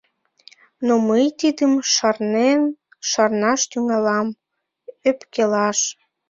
[0.85, 2.61] Но мый тидым шарнем,
[3.09, 4.27] шарнаш тӱҥалам,
[5.09, 5.79] ӧпкелаш!